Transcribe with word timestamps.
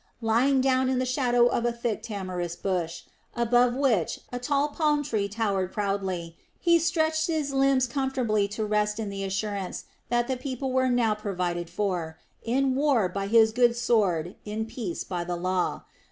Lying 0.23 0.61
down 0.61 0.89
in 0.89 0.97
the 0.97 1.05
shadow 1.05 1.45
of 1.45 1.63
a 1.63 1.71
thick 1.71 2.01
tamarisk 2.01 2.63
bush, 2.63 3.03
above 3.35 3.75
which 3.75 4.21
a 4.33 4.39
tall 4.39 4.69
palm 4.69 5.03
towered 5.03 5.71
proudly, 5.71 6.35
he 6.59 6.79
stretched 6.79 7.27
his 7.27 7.53
limbs 7.53 7.85
comfortably 7.85 8.47
to 8.47 8.65
rest 8.65 8.99
in 8.99 9.09
the 9.09 9.23
assurance 9.23 9.85
that 10.09 10.27
the 10.27 10.37
people 10.37 10.71
were 10.71 10.89
now 10.89 11.13
provided 11.13 11.69
for, 11.69 12.17
in 12.41 12.73
war 12.73 13.07
by 13.09 13.27
his 13.27 13.51
good 13.51 13.75
sword, 13.75 14.35
in 14.43 14.65
peace 14.65 15.03
by 15.03 15.23
the 15.23 15.35
Law. 15.37 15.83